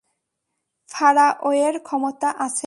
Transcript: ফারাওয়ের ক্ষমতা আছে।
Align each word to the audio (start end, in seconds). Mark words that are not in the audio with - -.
ফারাওয়ের 0.89 1.75
ক্ষমতা 1.83 2.29
আছে। 2.39 2.59